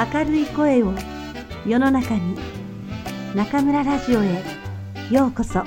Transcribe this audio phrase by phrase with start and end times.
[0.00, 0.94] 明るい声を
[1.66, 2.34] 世の中に
[3.34, 4.42] 中村ラジオへ
[5.10, 5.62] ようこそ。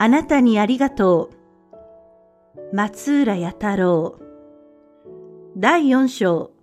[0.00, 1.30] あなたにありがと
[2.72, 2.74] う。
[2.74, 4.18] 松浦弥太郎。
[5.56, 6.57] 第四章。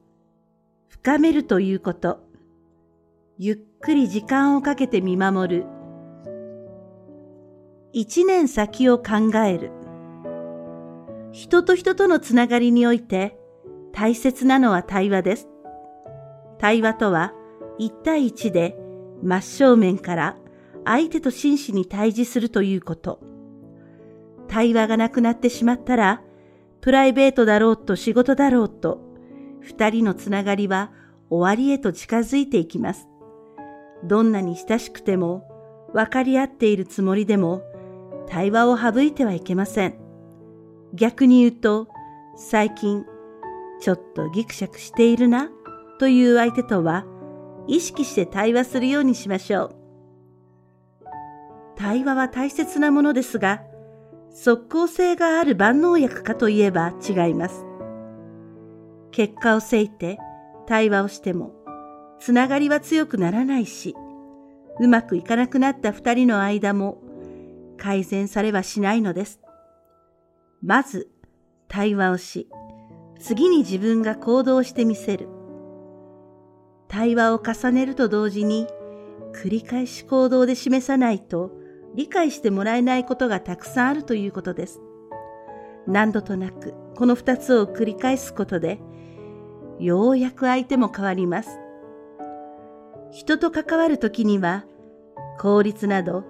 [1.02, 2.20] 深めるということ。
[3.38, 5.66] ゆっくり時間をかけて見守る。
[7.92, 9.72] 一年先を考える。
[11.32, 13.38] 人と人とのつながりにおいて
[13.92, 15.48] 大切なのは対話です。
[16.60, 17.34] 対話とは
[17.78, 18.76] 一対一で
[19.22, 20.38] 真正面から
[20.86, 23.20] 相手と真摯に対峙するということ。
[24.48, 26.22] 対話がなくなってしまったら、
[26.82, 29.06] プライベートだろうと仕事だろうと、
[29.66, 30.92] 二人のつながりは
[31.30, 33.10] 終わりへと近づいていきます。
[34.04, 35.50] どんなに親しくても、
[35.94, 37.64] 分かり合っているつもりでも、
[38.28, 39.96] 対話を省いてはいけません。
[40.94, 41.88] 逆に言うと、
[42.36, 43.06] 最近、
[43.82, 45.50] ちょっとギクシャクしているな、
[46.00, 47.06] という相手とは、
[47.68, 49.76] 意識して対話するようにしましょう。
[51.76, 53.64] 対話は大切なものですが、
[54.32, 57.66] 即効性がある万能薬かといえば違います。
[59.16, 60.20] 結果をせいて
[60.68, 61.54] 対話をしても、
[62.20, 63.96] つながりは強くならないし、
[64.82, 67.02] うまくいかなくなった二人の間も
[67.78, 69.40] 改善されはしないのです。
[70.62, 71.10] まず、
[71.70, 72.50] 対話をし、
[73.18, 75.30] 次に自分が行動してみせる。
[76.90, 78.68] 対話を重ねると同時に、
[79.34, 81.54] 繰り返し行動で示さないと
[81.94, 84.82] 理解してもらえないことがたくさんあるということです。
[85.88, 88.82] 何度となくこの二つを繰り返すことで、
[89.80, 91.60] ようやく相手も変わります。
[93.12, 94.66] 人と関わるときには、
[95.40, 96.24] 効率など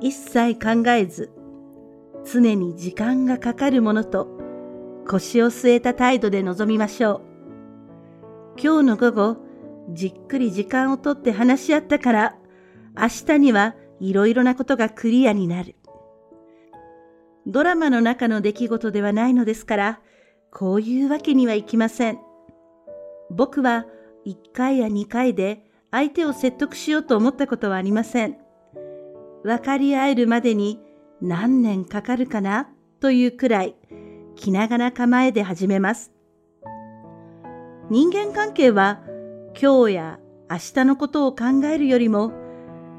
[0.00, 1.30] 一切考えず、
[2.30, 4.28] 常に時間がかかるものと
[5.06, 7.20] 腰を据えた態度で臨みましょう。
[8.62, 9.36] 今日の午後、
[9.90, 12.36] じっくり時間をとって話し合ったから、
[12.96, 15.76] 明日にはいろいろなことがクリアになる。
[17.46, 20.00] ドラマの中の出来事ではないのですから、
[20.52, 22.29] こういうわけにはいきません。
[23.30, 23.86] 僕は
[24.26, 28.36] 1回や2回で相手を説得しようと思ったことはありません。
[29.42, 30.80] 分かり合えるまでに
[31.20, 32.68] 何年かかるかな？
[33.00, 33.76] というくらい
[34.36, 36.12] 気長な構えで始めます。
[37.88, 39.00] 人間関係は
[39.60, 40.20] 今日や
[40.50, 42.32] 明日のことを考えるよりも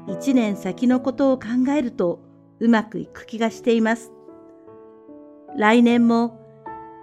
[0.08, 2.20] 一年先のことを考えると
[2.58, 4.12] うまくいく気がしています。
[5.56, 6.38] 来年も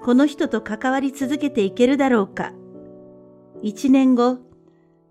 [0.03, 2.53] この人と関わり続けていけるだろうか。
[3.61, 4.37] 一年後、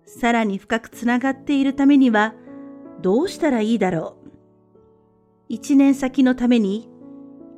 [0.05, 2.33] さらに深くつながっているためには
[3.01, 4.29] どうしたらいいだろう。
[5.49, 6.89] 一年先のために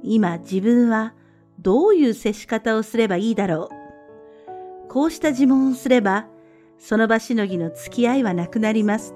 [0.04, 1.14] 今自分は
[1.60, 4.90] どういう接し方をすればいいだろう。
[4.90, 6.28] こうした自問をすれば、
[6.78, 9.16] その場しのぎの付き合いはなくなります。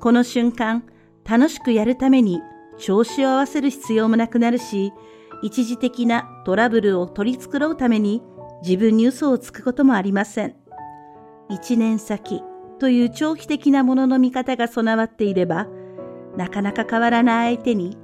[0.00, 0.84] この瞬間、
[1.24, 2.42] 楽しくやるために
[2.76, 4.92] 調子を合わせる必要もなくなるし、
[5.42, 8.22] 一時的なトラブルを取り繕うために
[8.66, 10.56] 自分に嘘をつくこともありません。
[11.50, 12.42] 一年先
[12.78, 15.68] という長期的なものの見方が備わっていれば、
[16.38, 17.98] なかなか変わらない相手に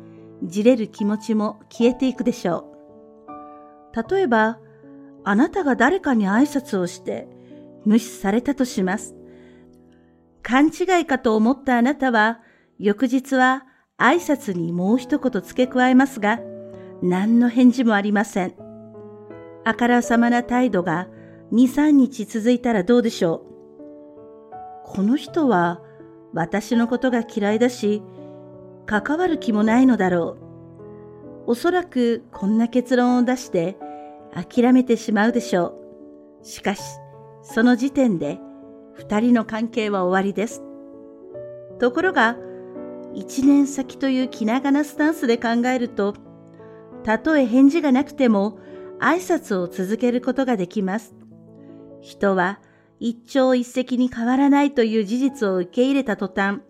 [0.45, 2.71] じれる気持ちも消えていくでしょ
[3.89, 4.15] う。
[4.15, 4.59] 例えば、
[5.25, 7.27] あなたが誰かに挨拶をして
[7.87, 9.15] 無視されたとします。
[10.43, 12.41] 勘違いかと思ったあなたは、
[12.79, 13.65] 翌日は
[13.99, 16.39] 挨拶にもう一言付け加えますが、
[17.03, 18.70] 何の返事もありません。
[19.65, 21.09] あからさまな態度が
[21.53, 23.51] 2、3日続いたらどうでしょう？
[24.85, 25.81] この人は
[26.33, 28.03] 私のことが嫌いだし、
[28.87, 30.37] 関わる気もないのだろ
[31.47, 31.51] う。
[31.51, 33.77] おそらくこんな結論を出して
[34.33, 35.75] 諦めてしまうでしょ
[36.43, 36.45] う。
[36.47, 36.83] しかし、
[37.43, 38.39] その時点で
[38.95, 40.63] 二人の関係は終わりです。
[41.79, 42.37] ところが、
[43.15, 46.15] 一年先という気長なスタンスで考えると、
[47.03, 48.59] たとえ返事がなくても
[49.01, 51.15] 挨拶を続けることができます。
[52.01, 52.61] 人は
[53.01, 56.61] 一朝一夕に変わらないという事実を受け入れた途端、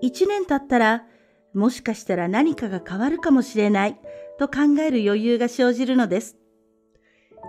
[0.00, 1.04] 一年経ったら、
[1.54, 4.00] もしかしたら何かが変わるかもしれない
[4.38, 6.36] と考える余裕が生じるのです。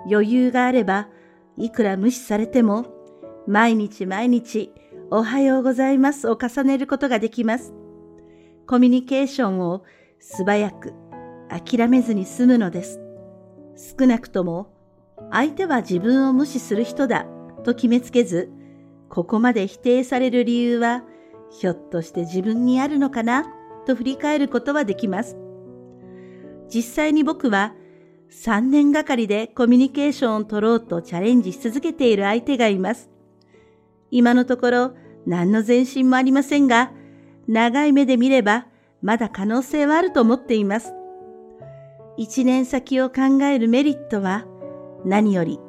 [0.09, 1.09] 余裕があれば、
[1.57, 2.85] いくら無視されても、
[3.47, 4.71] 毎日毎日、
[5.09, 7.73] おはようございますを重ねることができます。
[8.67, 9.83] コミュニケーションを
[10.19, 10.93] 素早く
[11.49, 13.02] 諦めずに済むのです。
[13.75, 14.73] 少なくとも
[15.31, 17.25] 相手は自分を無視する人だ
[17.63, 18.51] と決めつけず
[19.13, 21.03] ここまで否定される理由は、
[21.51, 23.45] ひょっとして自分にあるのかな
[23.85, 25.37] と振り返ることはできます。
[26.67, 27.75] 実際に僕は
[28.31, 33.11] 3年がかりでコミュニケーションを取ろうとチャレンジし続けている相手がいます。
[34.09, 34.93] 今のところ
[35.27, 36.91] 何の前進もありませんが、
[37.47, 38.65] 長い目で見れば
[39.03, 40.91] まだ可能性はあると思っています。
[42.17, 44.45] 一年先を考えるメリットは
[45.05, 45.59] 何より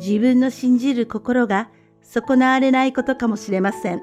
[0.00, 4.02] 自分の信じる心が損なわれないことかもしれません。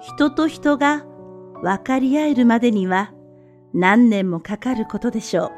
[0.00, 1.06] 人と人が
[1.62, 3.12] 分かり合えるまでには
[3.72, 5.52] 何年もかかることでしょう。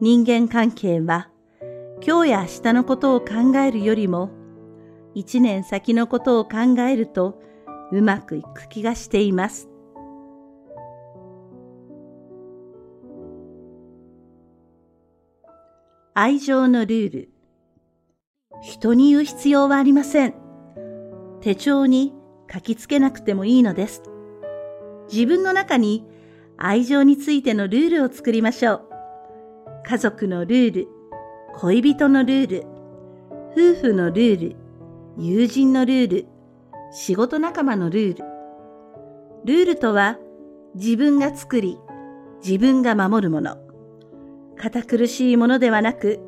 [0.00, 1.30] 人間関係は
[2.06, 4.30] 今日や明日のことを考えるよりも
[5.14, 7.40] 一年先のことを考えると
[7.90, 9.70] うまくいく気がしています。
[16.16, 17.28] 愛情のルール。
[18.62, 20.34] 人に言う必要はありません。
[21.40, 22.12] 手帳に
[22.48, 24.00] 書きつけなくてもいいのです。
[25.12, 26.06] 自分の中に
[26.56, 28.82] 愛情についてのルールを作りましょう。
[29.88, 30.88] 家族のルール、
[31.56, 32.66] 恋人のルール、
[33.50, 34.56] 夫婦のルール、
[35.18, 36.26] 友人のルール、
[36.92, 38.24] 仕事仲間のルール。
[39.46, 40.18] ルールとは
[40.76, 41.76] 自分が作り、
[42.40, 43.63] 自分が守るもの。
[44.56, 46.20] 堅苦しいものではなく、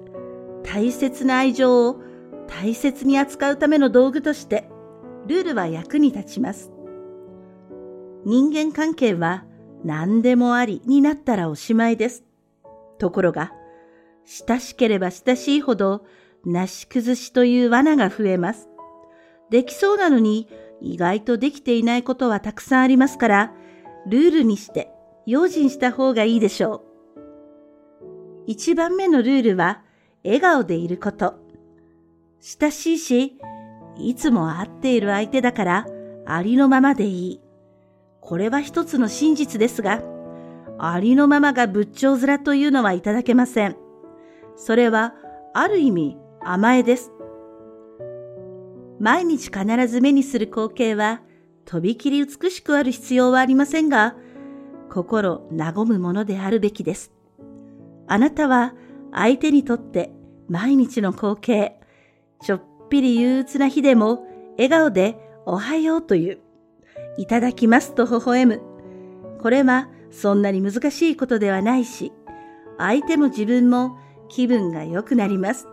[0.64, 2.00] 大切な愛情を
[2.48, 4.68] 大切に扱うための道具として、
[5.26, 6.72] ルールは役に立ちます。
[8.24, 9.44] 人間関係は
[9.84, 12.24] 何でもありになったらおしまいです。
[12.98, 13.52] ところが、
[14.24, 16.04] 親しければ親しいほど、
[16.44, 18.68] なし崩しという罠が増えます。
[19.50, 20.48] できそうなのに、
[20.80, 23.54] 意外とできていないことはたくさんありますから、
[24.06, 24.92] ルールにして
[25.26, 26.95] 用心した方がいいでしょう。
[28.46, 29.82] 一番目のルールは、
[30.24, 31.34] 笑顔でいること。
[32.40, 33.38] 親しいし、
[33.98, 35.86] いつも会っている相手だから、
[36.24, 37.40] ありのままでいい。
[38.20, 40.02] これは一つの真実ですが、
[40.78, 43.76] ありのままが仏頂面というのはいただけません。
[44.56, 45.14] それは、
[45.52, 47.12] ある意味、甘えです。
[49.00, 51.20] 毎日必ず目にする光景は、
[51.64, 54.14] とびきり美しくある必要はありませんが、
[54.88, 57.15] 心和むものであるべきです。
[58.08, 58.74] あなたは
[59.12, 60.12] 相手にとって
[60.48, 61.80] 毎日の光景、
[62.40, 66.38] ちょっぴり憂鬱な日でも笑顔でおはようという、
[67.16, 68.62] いただきますと微笑む。
[69.40, 72.12] これはそんなに難しいことではないし、
[72.78, 73.98] 相手も自分も
[74.28, 75.66] 気分が良くなります。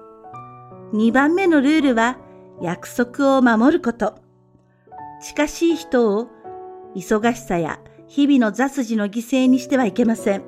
[0.93, 2.17] 2番目のルールは
[2.61, 4.15] 約束を守ること。
[5.21, 6.27] 近しい人を
[6.95, 10.43] 忙しさや日々の雑事の犠牲にしてはいけません。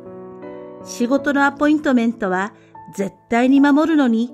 [0.85, 2.53] 仕事のアポイントメントは
[2.95, 4.31] 絶対に守るのに、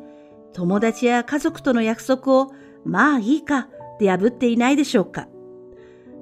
[0.54, 2.52] 友達や家族との約束を
[2.84, 3.70] まあいいか
[4.00, 5.28] で破っていないでしょうか。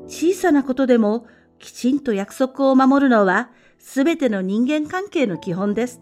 [0.05, 1.25] 小さなことでも
[1.57, 3.49] きちんと約束を守るのは
[3.79, 6.01] 全ての人間関係の基本です。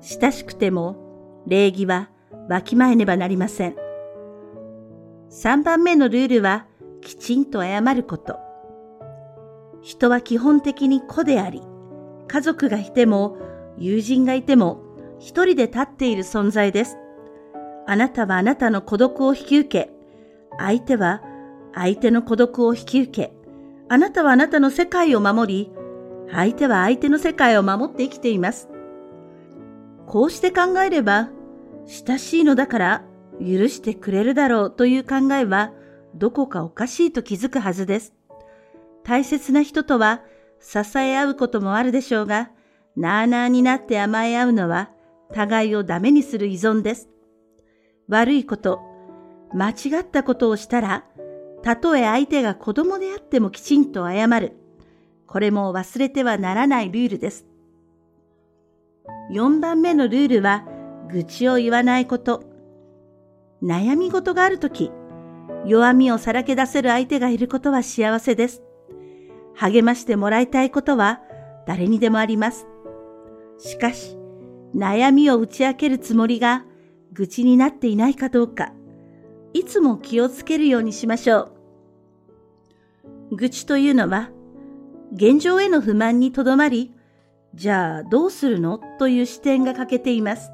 [0.00, 2.10] 親しくても礼儀は
[2.48, 3.76] わきまえねばなりません。
[5.30, 6.66] 3番目のルールは
[7.00, 8.38] きちんと謝ること。
[9.82, 11.62] 人は基本的に子であり、
[12.32, 13.36] 家族がいても、
[13.76, 14.80] 友人がいても、
[15.18, 16.96] 一人で立っている存在です。
[17.86, 19.90] あなたはあなたの孤独を引き受け、
[20.58, 21.20] 相手は
[21.74, 23.32] 相手の孤独を引き受け、
[23.90, 25.72] あなたはあなたの世界を守り、
[26.32, 28.70] 相手は相手の世界を守って生きています。
[30.06, 31.28] こうして考えれば、
[31.86, 33.04] 親しいのだから
[33.40, 35.72] 許してくれるだろうという考えは、
[36.14, 38.14] どこかおかしいと気づくはずです。
[39.04, 40.22] 大切な人とは
[40.62, 42.50] 支え合うこともあるでしょうが、
[42.96, 44.90] なあなあになって甘え合うのは、
[45.34, 47.08] 互いをダメにする依存です。
[48.08, 48.80] 悪いこと、
[49.54, 51.04] 間違ったことをしたら、
[51.62, 54.56] たとえ相手が子供であってもきちんと謝る。
[55.26, 57.46] これも忘れてはならないルールです。
[59.32, 60.64] 4番目のルールは、
[61.10, 62.44] 愚痴を言わないこと。
[63.62, 64.90] 悩み事があるとき、
[65.64, 68.62] 弱みをさらけ出せる相手がいることは幸せです。
[69.54, 71.20] 励ましてもらいたいことは
[71.66, 72.66] 誰にでもあります。
[73.58, 74.16] しかし、
[74.74, 76.64] 悩みを打ち明けるつもりが
[77.12, 78.72] 愚痴になっていないかどうか、
[79.52, 81.50] いつも気をつけるようにしましょ
[83.30, 83.36] う。
[83.36, 84.30] 愚痴というのは、
[85.14, 86.94] 現状への不満にとどまり、
[87.54, 90.50] じゃあどうするのという視点が欠けています。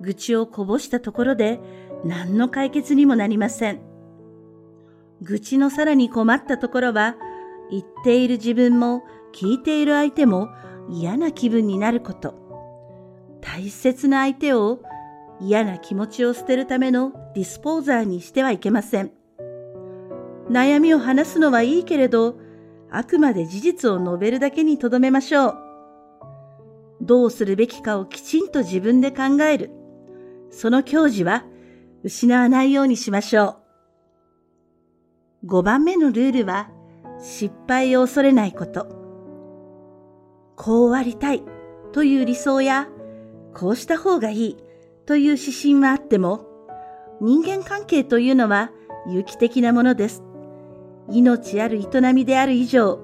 [0.00, 1.58] 愚痴をこぼしたところで
[2.04, 3.80] 何の解決にもなりません。
[5.22, 7.16] 愚痴のさらに困ったところは、
[7.70, 9.02] 言っている自分も
[9.34, 10.48] 聞いている相手も
[10.88, 12.34] 嫌な気分になること。
[13.40, 14.80] 大切な相手を
[15.40, 19.12] 嫌な気持ちを捨てるためのディスポーザーにしてはいけません。
[20.50, 22.38] 悩みを話すのはいいけれど、
[22.90, 25.58] あくまで事実を述べるだけにとどめましょう。
[27.02, 29.70] どうするべきかをきちんと自分で考える。
[30.50, 31.44] その教示は
[32.02, 33.56] 失わないようにしましょ
[35.42, 35.46] う。
[35.46, 36.70] 5番目のルールは
[37.18, 38.86] 失敗を恐れないこと。
[40.56, 41.42] こうありたい
[41.92, 42.88] という理想や
[43.54, 44.56] こうした方がいい
[45.04, 46.46] という指針はあっても
[47.20, 48.70] 人間関係というのは
[49.06, 50.22] 有機的なものです。
[51.08, 52.98] 命ある営みである以上、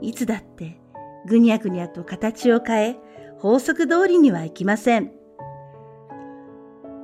[0.00, 0.80] いつだって
[1.26, 2.96] ぐにゃぐにゃと形を変え、
[3.38, 5.12] 法則通りにはいきません。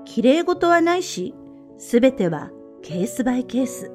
[0.04, 1.34] 綺麗事はないし、
[1.78, 2.50] すべては
[2.82, 3.90] ケースバイケース。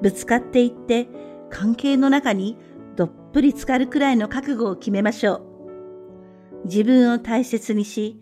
[0.00, 1.08] ぶつかっていって
[1.52, 2.56] 関係の中に
[2.96, 5.42] どっぷり浸かるくらいの覚悟を決めましょう。
[6.64, 8.20] 自分を大切にし、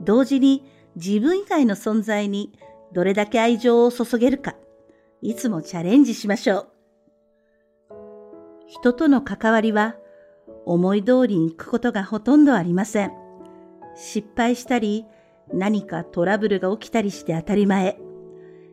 [0.00, 0.64] 同時に
[0.96, 2.52] 自分以外の存在に
[2.92, 4.56] どれだけ愛情を注げるか、
[5.22, 6.68] いつもチャレンジしましょう。
[8.66, 9.94] 人との関わりは
[10.66, 13.12] 思い通りに行くことがほとんどありません。
[13.94, 15.06] 失敗したり、
[15.52, 17.98] 何かトラブルが起きたりして当たり前。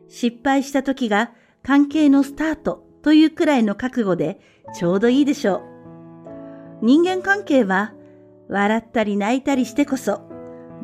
[0.08, 4.40] 失敗した時が関係のスタートというくらいの覚悟で
[4.74, 5.62] ちょうどいいでしょう。
[6.82, 7.92] 人間関係は
[8.48, 10.22] 笑ったり泣いたりしてこそ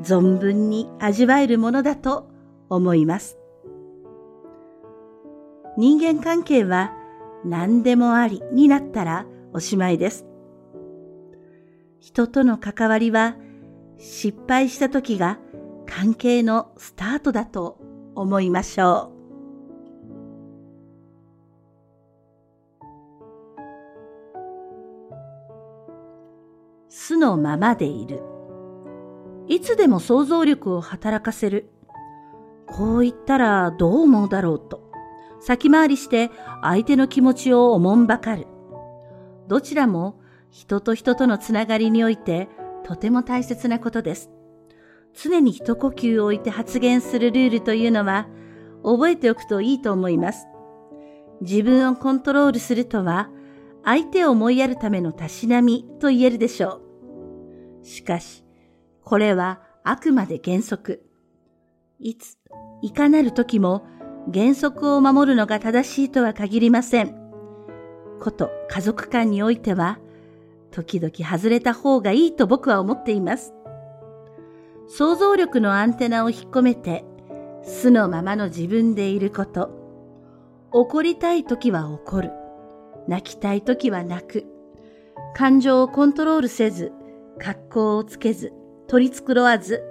[0.02, 2.28] 存分に味わえるものだと
[2.68, 3.38] 思います。
[5.76, 6.92] 人間関係は
[7.44, 10.26] 何でもありになったらおしまいです。
[12.00, 13.36] 人との関わりは
[13.98, 15.38] 失敗した時が
[15.86, 17.78] 関係のスタートだと
[18.14, 19.15] 思いましょう。
[27.06, 28.20] 素のままでいる。
[29.46, 31.70] いつでも想像力を働かせる。
[32.66, 34.90] こう言ったらどう思うだろうと。
[35.38, 36.32] 先回りして
[36.62, 38.48] 相手の気持ちをおもんばかる。
[39.46, 40.18] どちらも
[40.50, 42.48] 人と人とのつながりにおいて
[42.82, 44.32] とても大切なことです。
[45.14, 48.26] 常に一呼吸を置いて発言するルールというのは
[48.82, 50.48] 覚えておくといいと思います。
[51.40, 53.30] 自分をコントロールするとは
[53.84, 56.85] 相手を思いやるためのたしなみと言えるでしょう。
[57.86, 58.44] しかし、
[59.04, 61.06] これはあくまで原則。
[62.00, 62.36] いつ、
[62.82, 63.86] いかなる時も
[64.34, 67.14] 原則を守るのが正しいとは限りません。
[68.20, 70.00] こと家族間においては、
[70.72, 73.54] 時々外れた方がいいと僕は思っています。
[74.88, 77.04] 想像力のアンテナを引っ込めて、
[77.62, 79.70] 素のままの自分でいること。
[80.72, 82.32] 怒りたい時は怒る。
[83.06, 84.44] 泣きたい時は泣く。
[85.36, 86.92] 感情をコントロールせず、
[87.38, 88.52] 格好をつけず、
[88.88, 89.82] 取り繕わず、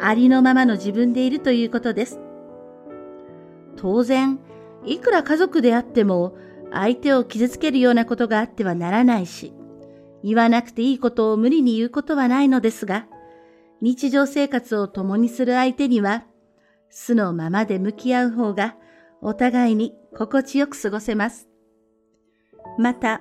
[0.00, 2.20] ありのままの自分でいるということです。
[3.76, 4.38] 当然、
[4.84, 6.36] いくら家族であっても、
[6.70, 9.54] 相手を傷つけるようなことがあってはならないし、
[10.22, 13.06] 言わなくていいことを無理に言うことはないのですが、
[13.80, 16.24] 日常生活を共にする相手には、
[16.90, 18.76] 素のままで向き合う方が、
[19.20, 21.48] お互いに心地よく過ごせます。
[22.78, 23.20] また、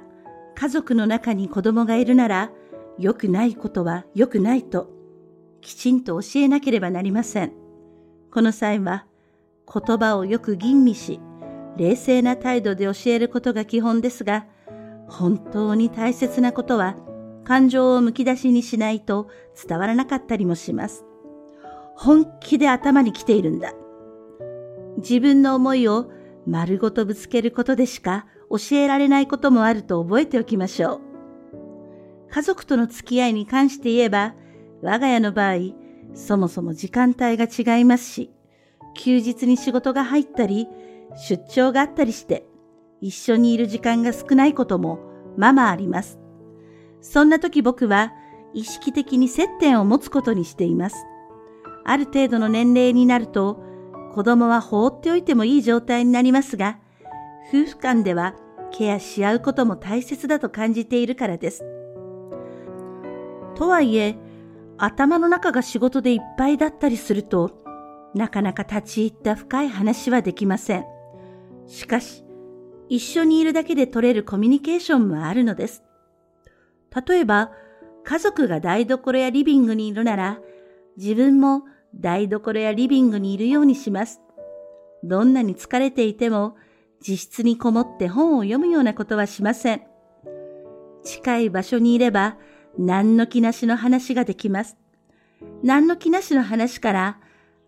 [0.56, 2.52] 家族の中に子供がいるなら、
[3.00, 4.90] 良くないことは良くないと、
[5.62, 7.54] きちんと教えなければなりません。
[8.32, 9.06] この際は、
[9.72, 11.20] 言葉をよく吟味し、
[11.78, 14.46] 冷静な態度で教えることが基本ですが、
[15.08, 16.96] 本当に大切なことは、
[17.44, 19.30] 感情をむき出しにしないと
[19.68, 21.06] 伝わらなかったりもします。
[21.96, 23.74] 本気で頭に来ているんだ。
[24.98, 26.12] 自分の思いを
[26.46, 31.07] 丸ごとぶつけることでしか教えられないこともあると覚えておきましょう。
[32.30, 34.36] 家族との付き合いに関して言えば、
[34.82, 35.56] 我が家の場合、
[36.14, 38.32] そもそも時間帯が違いますし、
[38.96, 40.68] 休日に仕事が入ったり、
[41.30, 42.46] 出張があったりして、
[43.02, 45.00] 一緒にいる時間が少ないことも
[45.38, 46.20] ままあります。
[47.02, 48.12] そんな時僕は
[48.54, 51.06] 意識的に接点を持つことにしています。
[51.86, 53.64] ある程度の年齢になると、
[54.14, 56.80] 子供は放っておいてもいい状態になりますが、
[57.50, 58.36] 夫婦間では
[58.72, 61.77] ケアし合うことも大切だと感じているからです。
[63.58, 64.16] とはいえ、
[64.78, 67.58] 頭の中が仕事でいっぱいだったりすると、
[68.14, 70.86] なかなか立ち入った深い話はできません。
[71.66, 72.24] しかし、
[72.88, 75.84] 一緒にいるだけで取れるコミュニケーションもあるのです。
[77.08, 77.52] 例えば、
[78.04, 80.40] 家族が台所やリビングにいるなら、
[80.96, 81.64] 自分も
[81.96, 84.22] 台所やリビングにいるようにします。
[85.04, 86.58] どんなに疲れていても、
[87.00, 89.82] 自室にこもって本を読むようなことはしません。
[91.04, 92.38] 近い場所にいれば、
[92.78, 94.78] 何の気なしの話ができます。
[95.64, 97.20] 何の気なしの話から、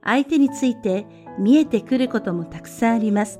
[0.03, 1.06] 相手について
[1.38, 3.39] 見えてくることもたくさんあります。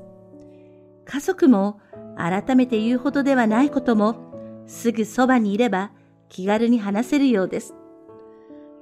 [1.04, 1.80] 家族も
[2.16, 5.90] 改めて言うほどではないこともすぐそばにいれば
[6.28, 7.74] 気軽に話せるようです。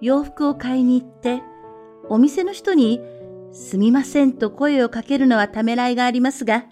[0.00, 1.42] 洋服を買いに行って
[2.08, 3.00] お店の人に
[3.52, 6.66] すみませんと声をかけるのはためらいがありますが、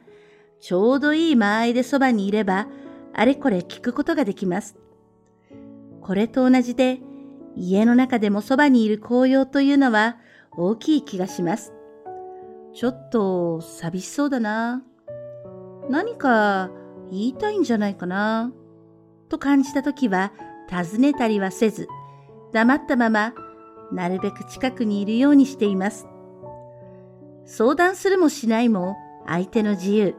[0.60, 2.66] ちょうどいい間合いでそばにいれば
[3.14, 4.76] あれこれ聞くことができます。
[6.06, 7.00] これと同じで
[7.56, 10.18] 家の中でもそばにいる紅葉というのは
[10.56, 11.72] 大きい気がします。
[12.75, 14.84] ちょっと寂しそうだな。
[15.90, 16.70] 何か
[17.10, 18.52] 言いたいんじゃないかな。
[19.28, 20.32] と感じたときは
[20.68, 21.88] 尋ねたりはせず、
[22.52, 23.34] 黙ったまま
[23.90, 26.06] なるべく近くにいるようにしています。
[27.46, 28.94] 相談するもしないも
[29.26, 30.14] 相手の自由。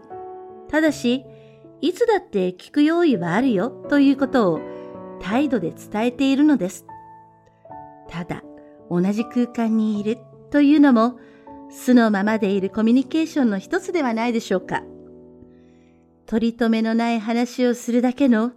[0.67, 1.23] ただし、
[1.79, 4.76] いつだって聞く用意はあるよということを
[5.21, 6.85] 態度で伝えているのです。
[8.09, 8.43] ただ、
[8.89, 10.17] 同じ空間にいる
[10.49, 11.19] というのも
[11.69, 14.83] 素のままでいるコミュニケーションの一つではないでしょうか。
[16.25, 18.51] 取り留めのない話をするだけの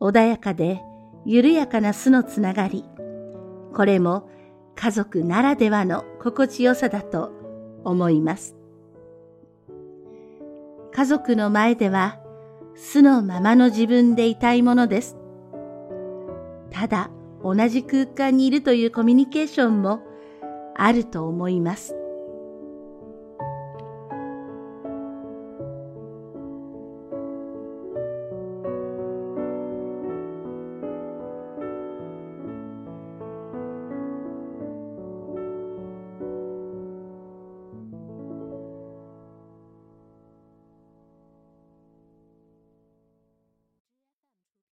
[0.00, 0.80] 穏やかで
[1.24, 2.84] 緩やかな素のつながり。
[3.74, 4.28] これも
[4.74, 7.32] 家族ならではの心地よさだと
[7.84, 8.56] 思います。
[10.92, 12.18] 家族の前では
[12.74, 15.16] 素のままの自分でいたいものです。
[16.78, 17.10] ただ
[17.42, 20.00] 同じ空間にいるというコミュニケーションも
[20.76, 21.96] あると思います。